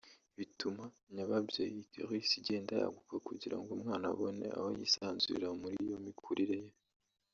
[0.37, 0.83] bituma
[1.15, 6.71] nyababyeyi (uterus) igenda yaguka kugira ngo umwana abone aho yisanzurira muri iyo mikurire ye